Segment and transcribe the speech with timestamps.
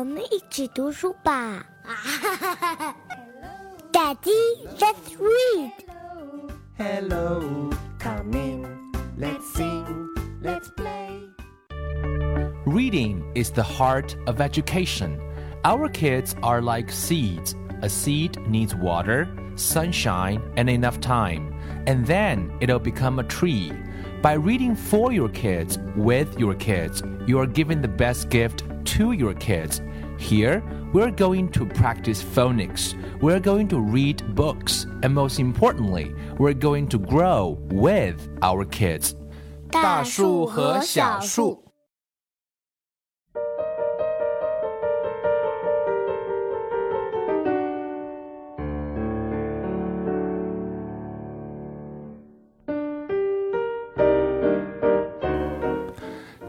[0.00, 1.64] 我们一起读书吧。
[3.92, 5.72] Daddy, let's read.
[6.76, 8.66] Hello, come in.
[9.18, 10.08] Let's sing,
[10.42, 11.30] let's play.
[12.66, 15.18] Reading is the heart of education.
[15.64, 17.54] Our kids are like seeds.
[17.82, 21.54] A seed needs water, sunshine, and enough time,
[21.86, 23.72] and then it'll become a tree.
[24.22, 28.64] By reading for your kids, with your kids, you are giving the best gift
[28.96, 29.80] to your kids.
[30.20, 36.54] Here, we're going to practice phonics, we're going to read books, and most importantly, we're
[36.54, 39.14] going to grow with our kids.
[39.70, 41.66] 大树和小树。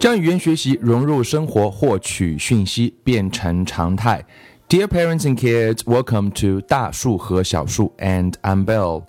[0.02, 4.24] 将语言学习融入生活，获取讯息变成常态。
[4.70, 9.04] Dear parents and kids, welcome to 大树和小树 and I'm Bill.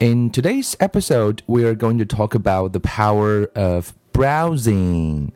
[0.00, 5.30] In today's episode, we are going to talk about the power of browsing.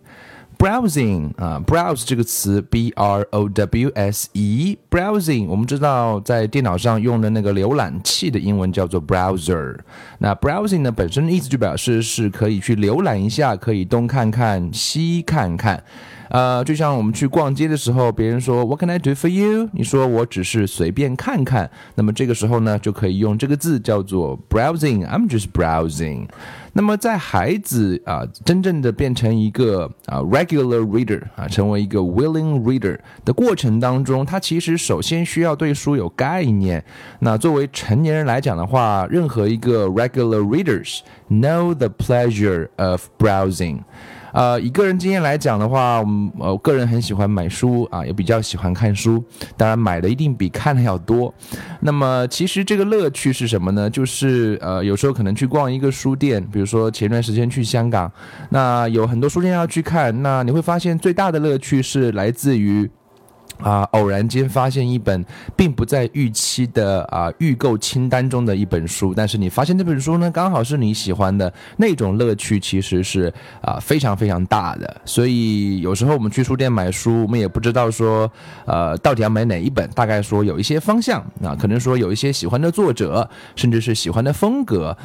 [0.64, 9.78] Browsing 啊，browse 这个词，b r o w s e，browsing 我们知道在电脑上用的那个浏览器的英文叫做 browser。
[10.20, 15.84] 那 browsing 呢本身的意思就表示是可以去浏览一下，可以东看看西看看。
[16.34, 19.70] 呃，就像我们去逛街的时候，别人说 What can I do for you？
[19.72, 25.06] 你说我只是随便看看，那么这个时候呢，就可以用这个字叫做 browsing。
[25.06, 26.28] I'm just browsing。
[26.74, 36.84] 那么在孩子啊真正的变成一个啊 regular reader 啊，成为一个 willing reader 的过程当中，他其实首先需要对书有概念。
[37.20, 43.82] 那作为成年人来讲的话，任何一个 regular readers know the pleasure of browsing。
[44.34, 46.04] 呃，以个人经验来讲的话，
[46.40, 49.24] 呃，我个人很喜欢买书啊，也比较喜欢看书。
[49.56, 51.34] 当然，买的一定比看的要多。
[51.80, 53.90] 那么，其实这个乐趣是什么呢？
[53.90, 58.12] 就是呃，有时候可能去逛一个书店，比如说前段时间去香港，
[58.50, 62.90] 那有很多书店要去看，那你会发现最大的乐趣是来自于。
[63.64, 65.26] 啊，偶然间发现一本
[65.56, 75.02] 并不在预期的啊预购清单中的一本书，但是你发现这本书呢，刚好是你喜欢的那种乐趣，其实是啊非常非常大的。
[75.06, 78.30] 所以有时候我们去书店买书，我们也不知道说，
[78.66, 84.96] 呃，到底要买哪一本，大概说有一些方向啊，可能说有一些喜欢的作者，甚至是喜欢的风格。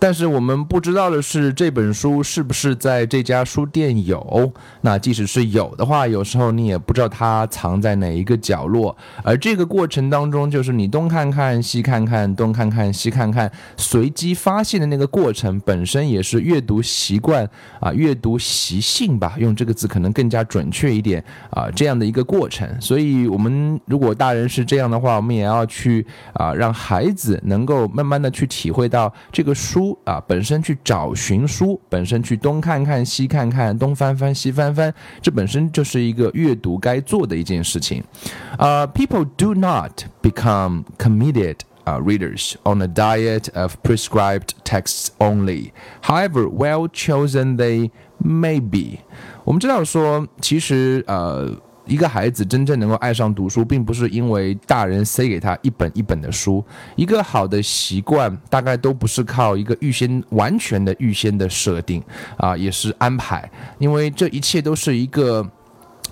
[0.00, 4.50] 但是我们不知道的是，这本书是不是在这家书店有？
[4.80, 8.96] 那即使是有的话，有时候你也不知道它藏在哪一个角落。
[9.22, 17.46] 而这个过程当中，就是你东看看、西看看、东看看、西看看，随机发现的那个过程，本身也是阅读习惯
[17.78, 22.66] 啊、阅读习性吧，用这个字可能更加准确一点啊，这样的一个过程。
[22.80, 29.89] 所以，我们如果大人是这样的话，我们也要去啊，让孩子能够慢慢的去体会到这个书。
[30.03, 38.03] 啊，本身去找寻书，本身去东看看西看看，东翻翻西翻翻，这本身就是一个阅读该做的一件事情。
[38.57, 45.71] 呃，people do not become committed uh, readers on a diet of prescribed texts only.
[46.03, 47.91] However, well chosen they
[48.23, 48.99] may be.
[49.43, 51.55] 我们知道说，其实呃。
[51.86, 56.64] 一个孩子真正能够爱上读书，并不是因为大人塞给他一本一本的书。
[56.96, 62.02] 一个好的习惯，大概都不是靠一个预先完全的预先的设定
[62.36, 65.48] 啊，也是安排，因为这一切都是一个。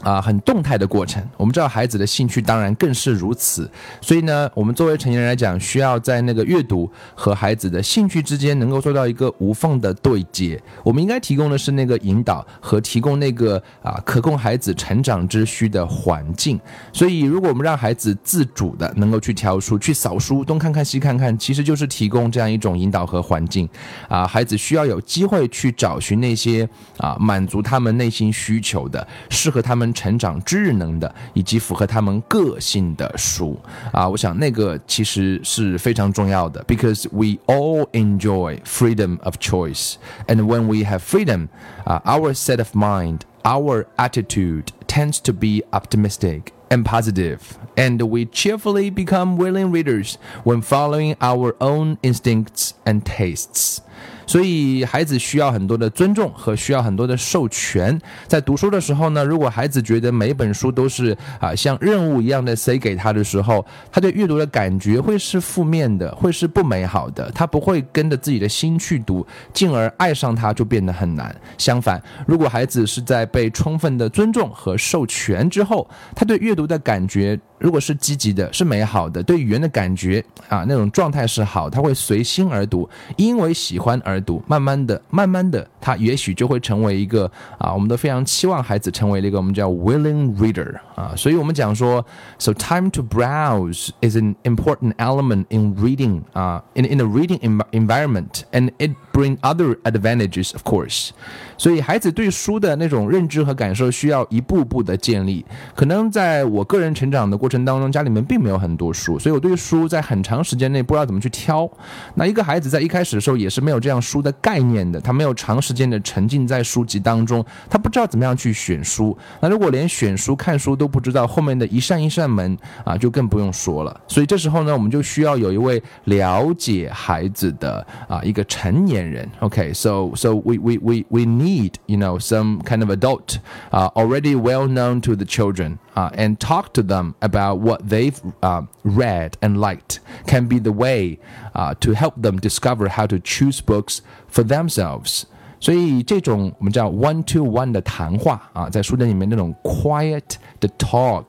[0.02, 1.22] 啊，很动态的过程。
[1.36, 3.68] 我们知道孩子的兴趣当然更是如此，
[4.00, 10.60] 所以呢，我们作为成年人来讲，需要在那个阅读和孩子的兴趣之间能够做到一个无缝的对接。
[10.84, 16.60] 我们应该提供的是那个引导和提供那个啊可供孩子成长之需的环境。
[16.92, 23.68] 所以，如果我们让孩子自主的能够去挑书、去扫书，东看看西看看，其实就是提供这样一种引导和环境。
[24.08, 29.87] 啊，孩子需要有机会去找寻那些啊满足他们内心需求的、适合他们。
[29.93, 33.57] 成长智能的以及符合他们个性的书
[33.91, 39.95] 啊，我想那个其实是非常重要的，because we all enjoy freedom of choice,
[40.27, 41.47] and when we have freedom,
[41.85, 47.39] uh, our set of mind, our attitude tends to be optimistic and positive,
[47.75, 53.81] and we cheerfully become willing readers when following our own instincts and tastes.
[54.28, 57.98] 所以孩子需要很多的尊重和需要很多的授权。
[58.26, 67.30] 在读书的时候呢，如果孩子觉得每本书都是啊像任务一样的塞给他的时候，他对阅读的感觉会是负面的，会是不美好的。
[67.32, 71.34] 他不会跟着自己的心去读，进而爱上它就变得很难。
[71.56, 77.40] 相反，如果孩子是在被充分的尊重和授权之后，他对阅读的感觉。
[77.58, 87.28] 如果是积极的，是美好的，对语言的感觉啊，那种状态是好，他会随心而读，因为喜欢而读，慢慢的，慢慢的，他也许就会成为一个
[87.58, 92.04] 啊，我们都非常期望孩子成为了一个我们叫 willing reader 啊，所以我们讲说
[92.38, 98.92] ，so time to browse is an important element in reading 啊，in in the reading environment，and it
[99.12, 101.10] bring other advantages of course，
[101.56, 105.44] 所以孩子对书的那种认知和感受需要一步步的建立，
[105.74, 107.47] 可能在我个人成长的过。
[107.48, 111.66] 过程当中，家里面并没有很多书，所以我对书在很长时间内不知道怎么去挑。
[112.14, 119.16] 那一个孩子在一开始的时候也是没有这样书的概念的，他没有长时间的沉浸在书籍当中，他不知道怎么样去选书。
[119.40, 122.54] 那如果连选书、看书都不知道，后面的一扇一扇门
[122.84, 123.98] 啊，就更不用说了。
[124.06, 129.26] 所以这时候呢，我们就需要有一位了解孩子的啊一个成年人。
[129.40, 133.36] OK，so so we we we we need you know some kind of adult
[133.70, 137.81] 啊 already well known to the children 啊 and talk to them about about what
[137.87, 141.19] they've uh, read and liked can be the way
[141.53, 143.99] uh, to help them discover how to choose books
[144.31, 145.23] for themselves.
[145.59, 150.21] 所以这种我们叫 one to one 的谈话啊，在书店里面那种 quiet
[150.59, 151.25] 的 talk，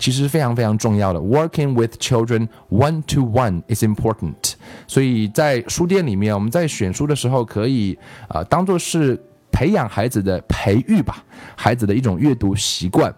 [0.00, 1.20] 其实非常非常重要的。
[1.20, 4.54] Working with children one to one is important。
[4.88, 7.96] 所以在书店里面，我们在选书的时候，可以
[8.26, 9.16] 啊当做是
[9.52, 11.22] 培养孩子的培育吧，
[11.54, 13.14] 孩子的一种阅读习惯。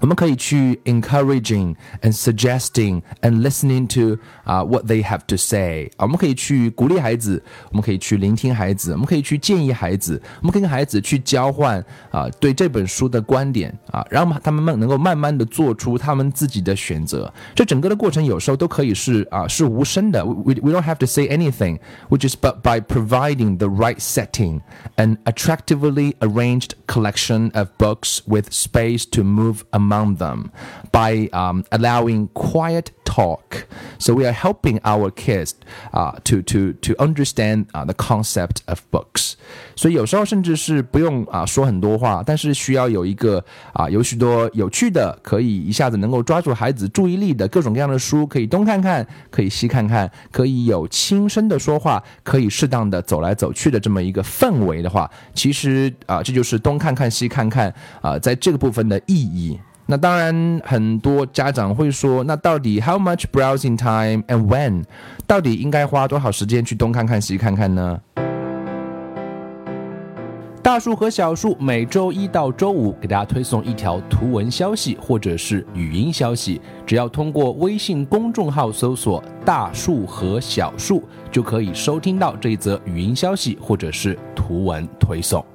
[0.00, 17.32] 我们可以去 encouraging and suggesting and listening to 啊、uh, what they have to say 啊，我们可以去鼓励孩子，我们可以去聆听孩子，我们可以去建议孩子，我们可以跟孩子去交换啊对这本书的观点啊，让他们能够慢慢的做出他们自己的选择。
[17.56, 24.60] 这整个的过程有时候都可以是啊是无声的，we we don't have to say anything, which is but by providing the right setting,
[24.94, 30.45] an attractively arranged collection of books with space to move among among them
[30.91, 33.65] by um, allowing quiet talk.
[33.99, 35.53] So we are helping our kids
[35.93, 39.35] uh, to to to understand uh, the concept of books.
[39.75, 43.43] 所以有时候甚至是不用啊说很多话，但是需要有一个
[43.73, 59.59] 啊有许多有趣的，可以一下子能够抓住孩子注意力的各种各样的书，可以东看看，可以西看看，可以有轻声的说话，可以适当的走来走去的这么一个氛围的话，其实啊这就是东看看西看看啊在这个部分的意义。
[59.85, 64.83] 那当然，很多家长会说，那到底 how much browsing time and when？
[65.27, 67.99] 到底应该花多少时间去东看看西看看呢？
[70.63, 85.45] 大树和小树每周一到周五给大家推送一条图文消息或者是语音消息，只要通过微信公众号搜索“大树和小树”，就可以收听到这一则语音消息或者是图文推送。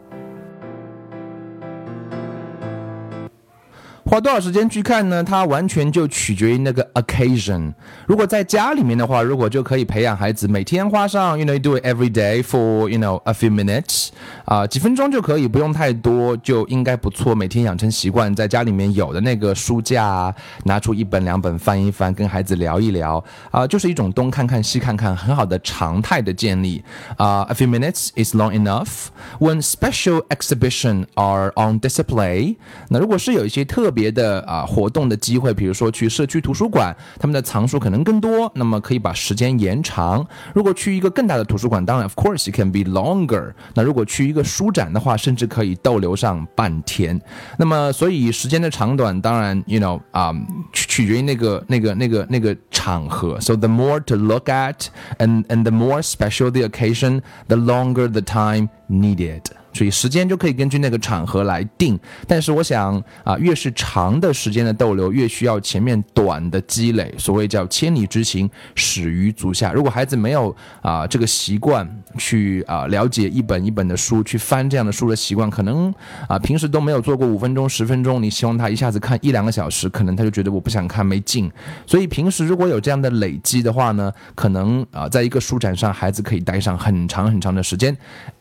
[4.08, 5.22] 花多少时间去看呢？
[5.22, 7.74] 它完全就取决于那个 occasion。
[8.06, 14.08] 如果在家里面的话，如果就可以培养孩子每天花上，you know do it every day for you know a few minutes，
[14.46, 17.34] 啊，几分钟就可以，不用太多，就应该不错。
[17.34, 20.34] 每天养成习惯，在家里面有的那个书架，
[20.64, 26.82] 拿出一本两本翻一翻，跟孩子聊一聊，啊，就是一种东看看西看看，很好的常态的建立。
[27.18, 29.08] 啊，a few minutes is long enough.
[29.38, 32.56] When special exhibition are on display，
[32.88, 40.25] 那如果是有一些特别别的啊活动的机会，比如说去社区图书馆，他们的藏书可能更多，那么可以把时间延长。
[40.53, 43.53] 如果去一个更大的图书馆，当然，of course it can be longer。
[43.75, 47.19] 那如果去一个书展的话，甚至可以逗留上半天。
[47.57, 50.33] 那么，所以时间的长短，当然，you know 啊，
[50.71, 53.39] 取取决于那个那个那个那个场合。
[53.39, 58.21] So the more to look at and and the more special the occasion, the longer the
[58.21, 59.43] time needed.
[59.78, 67.14] 所以时间就可以根据那个场合来定，但是我想啊，越是长的时间的逗留，越需要前面短的积累。
[67.16, 69.72] 所谓叫千里之行，始于足下。
[69.72, 75.94] 如果孩子没有啊这个习惯去啊了解一本一本的书，去翻这样的书的习惯，可能
[76.26, 81.48] 啊平时都没有做过五分钟、十分钟，你希望他一下子看一两个小时，可能他就觉得我不想看，没劲。
[81.86, 87.96] 所以平时如果有这样的累积的话呢，可能啊在一个书展上，孩子可以待上很长很长的时间。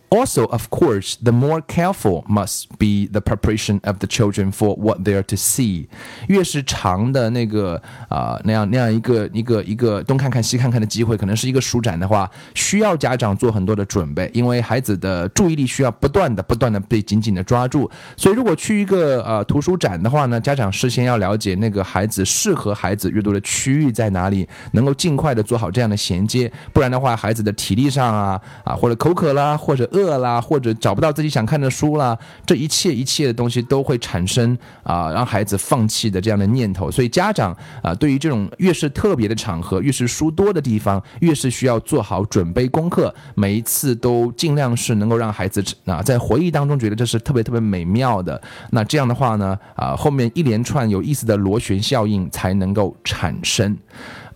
[0.09, 4.99] Also, of course, the more careful must be the preparation of the children for what
[5.03, 5.87] they are to see.
[6.29, 17.91] 越是长的那个啊、那样那样一个一个一个东看看西看看的机会，可能是一个舒展的话，需要家长做很多的准备，因为孩子的注意力需要不断的不断的被紧紧的抓住。
[18.15, 36.91] 所以，如果去一个呃图书展的话呢，家长事先要了解那个孩子适合孩子阅读的区域在哪里，能够尽快的做好这样的衔接，不然的话，孩子的体力上啊啊或者口渴啦，或者饿啦，或者找不到自己想看的书啦，这一切一切的东西都会产生啊让孩子放弃的这样的念头。
[36.91, 48.39] 所以家长啊，对于这种越是特别的场合，越是书多的地方，越是需要做好准备功课，每一次都尽量是能够让孩子啊在回忆当中觉得这是特别特别美妙的。
[48.71, 53.75] 那这样的话呢，啊后面一连串有意思的螺旋效应才能够产生。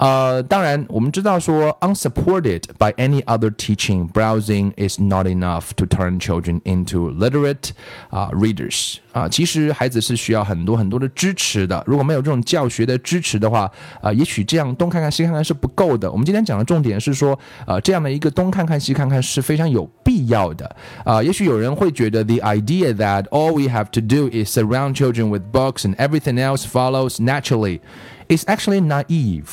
[0.01, 7.71] 呃，当然，我们知道说，unsupported by any other teaching, browsing is not enough to turn children into literate
[8.11, 11.83] 啊、readers 啊、其实孩子是需要很多很多的支持的。
[11.87, 13.71] 如果没有这种教学的支持的话，
[14.03, 16.11] 啊、也许这样东看看西看看是不够的。
[16.13, 20.77] 我们今天讲的重点是说，呃，这样的一个东看看西看看是非常有必要的。
[21.05, 26.67] 啊、也许有人会觉得，the idea that all we have to do is surround children with books and everything else
[26.67, 27.81] follows naturally
[28.29, 29.47] is actually naive.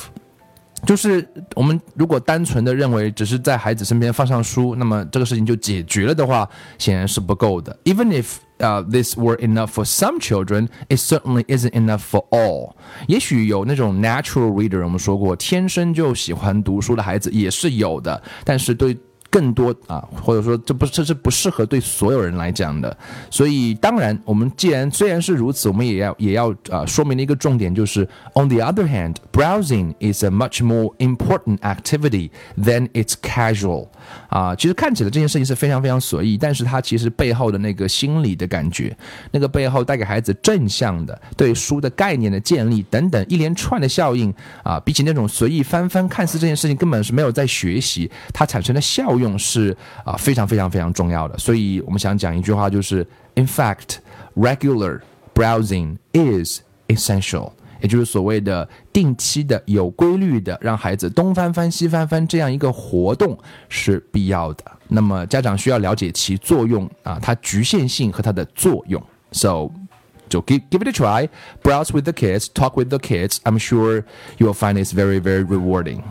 [0.86, 7.76] 就是我们如果单纯的认为只是在孩子身边放上书，那么这个事情就解决了的话，显然是不够的。
[7.84, 12.74] Even if 呃、this were enough for some children, it certainly isn't enough for all.
[13.06, 18.96] 也许有那种 natural reader，我们说过，天生就喜欢读书的孩子也是有的，但是对。
[19.30, 22.96] 更多啊，或者说这不这是不适合对所有人来讲的，
[23.30, 33.88] 所以当然，我们既然虽然是如此，我们也要也要啊说明的一个重点就是，on the other hand, browsing is a much more important activity than its casual.
[34.28, 38.96] 啊，其实看起来这件事情是非常非常随意，但是它其实背后的那个心理的感觉，
[39.30, 44.32] 那个背后带给孩子正向的对书的概念的建立等等一连串的效应
[44.62, 49.75] 啊，比起那种随意翻翻，看似这件事情根本是没有在学习，它产生的效用是
[50.05, 51.37] 啊非常非常非常重要的。
[51.37, 53.97] 所以我们想讲一句话，就是 In fact,
[54.35, 55.01] regular
[55.33, 57.51] browsing is essential.
[57.81, 63.37] 也就是所谓的定期的、有规律的，让孩子东翻翻、西翻翻这样一个活动
[63.67, 64.63] 是必要的。
[64.87, 69.03] 那么家长需要了解其作用啊，它局限性和它的作用。
[69.33, 69.69] So
[70.29, 71.27] 就 give give it a try,
[71.61, 73.39] browse with the kids, talk with the kids.
[73.43, 74.03] I'm sure
[74.37, 76.03] you will find it's very very rewarding.